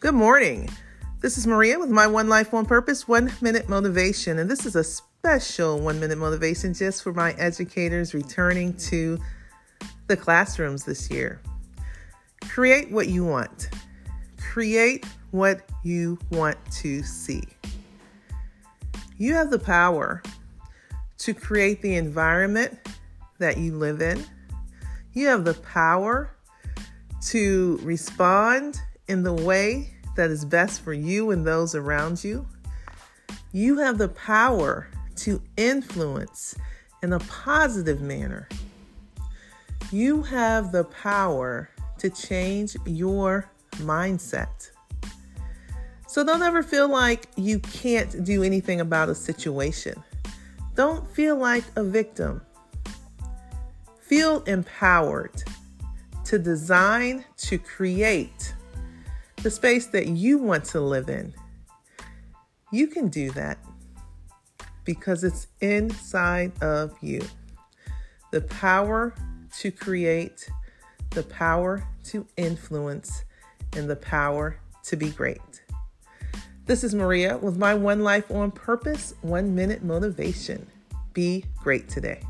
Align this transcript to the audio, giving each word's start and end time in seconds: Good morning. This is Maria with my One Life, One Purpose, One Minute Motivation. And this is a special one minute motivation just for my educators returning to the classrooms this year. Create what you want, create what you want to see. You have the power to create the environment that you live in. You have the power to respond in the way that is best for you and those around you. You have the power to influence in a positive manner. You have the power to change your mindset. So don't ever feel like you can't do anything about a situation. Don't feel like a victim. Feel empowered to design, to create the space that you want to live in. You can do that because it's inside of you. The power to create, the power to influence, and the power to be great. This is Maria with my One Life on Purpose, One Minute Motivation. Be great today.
Good 0.00 0.14
morning. 0.14 0.70
This 1.20 1.36
is 1.36 1.46
Maria 1.46 1.78
with 1.78 1.90
my 1.90 2.06
One 2.06 2.30
Life, 2.30 2.54
One 2.54 2.64
Purpose, 2.64 3.06
One 3.06 3.30
Minute 3.42 3.68
Motivation. 3.68 4.38
And 4.38 4.50
this 4.50 4.64
is 4.64 4.74
a 4.74 4.82
special 4.82 5.78
one 5.78 6.00
minute 6.00 6.16
motivation 6.16 6.72
just 6.72 7.02
for 7.02 7.12
my 7.12 7.32
educators 7.32 8.14
returning 8.14 8.72
to 8.78 9.20
the 10.06 10.16
classrooms 10.16 10.84
this 10.84 11.10
year. 11.10 11.42
Create 12.48 12.90
what 12.90 13.08
you 13.08 13.26
want, 13.26 13.68
create 14.38 15.04
what 15.32 15.68
you 15.84 16.18
want 16.30 16.56
to 16.76 17.02
see. 17.02 17.42
You 19.18 19.34
have 19.34 19.50
the 19.50 19.58
power 19.58 20.22
to 21.18 21.34
create 21.34 21.82
the 21.82 21.96
environment 21.96 22.78
that 23.38 23.58
you 23.58 23.76
live 23.76 24.00
in. 24.00 24.24
You 25.12 25.26
have 25.26 25.44
the 25.44 25.52
power 25.52 26.34
to 27.24 27.78
respond 27.82 28.80
in 29.10 29.24
the 29.24 29.34
way 29.34 29.92
that 30.20 30.30
is 30.30 30.44
best 30.44 30.82
for 30.82 30.92
you 30.92 31.30
and 31.30 31.46
those 31.46 31.74
around 31.74 32.22
you. 32.22 32.46
You 33.52 33.78
have 33.78 33.96
the 33.96 34.10
power 34.10 34.86
to 35.16 35.40
influence 35.56 36.54
in 37.02 37.14
a 37.14 37.20
positive 37.20 38.02
manner. 38.02 38.46
You 39.90 40.20
have 40.24 40.72
the 40.72 40.84
power 40.84 41.70
to 41.96 42.10
change 42.10 42.76
your 42.84 43.50
mindset. 43.76 44.70
So 46.06 46.22
don't 46.22 46.42
ever 46.42 46.62
feel 46.62 46.90
like 46.90 47.28
you 47.36 47.58
can't 47.60 48.22
do 48.22 48.42
anything 48.42 48.82
about 48.82 49.08
a 49.08 49.14
situation. 49.14 49.94
Don't 50.74 51.08
feel 51.12 51.36
like 51.36 51.64
a 51.76 51.82
victim. 51.82 52.42
Feel 54.02 54.42
empowered 54.42 55.42
to 56.26 56.38
design, 56.38 57.24
to 57.38 57.56
create 57.58 58.52
the 59.42 59.50
space 59.50 59.86
that 59.86 60.06
you 60.06 60.38
want 60.38 60.64
to 60.66 60.80
live 60.80 61.08
in. 61.08 61.32
You 62.72 62.86
can 62.86 63.08
do 63.08 63.30
that 63.32 63.58
because 64.84 65.24
it's 65.24 65.46
inside 65.60 66.52
of 66.62 66.92
you. 67.00 67.22
The 68.32 68.42
power 68.42 69.14
to 69.58 69.70
create, 69.70 70.48
the 71.10 71.22
power 71.22 71.82
to 72.04 72.26
influence, 72.36 73.24
and 73.74 73.88
the 73.88 73.96
power 73.96 74.58
to 74.84 74.96
be 74.96 75.10
great. 75.10 75.62
This 76.66 76.84
is 76.84 76.94
Maria 76.94 77.38
with 77.38 77.56
my 77.56 77.74
One 77.74 78.00
Life 78.00 78.30
on 78.30 78.50
Purpose, 78.50 79.14
One 79.22 79.54
Minute 79.54 79.82
Motivation. 79.82 80.66
Be 81.14 81.44
great 81.62 81.88
today. 81.88 82.20